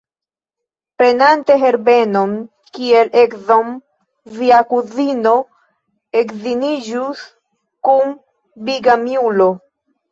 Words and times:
Prenante 1.01 1.57
Herbenon 1.63 2.33
kiel 2.77 3.13
edzon, 3.25 3.69
via 4.41 4.65
kuzino 4.73 5.37
edziniĝus 6.25 7.25
kun 7.91 8.21
bigamiulo. 8.67 9.53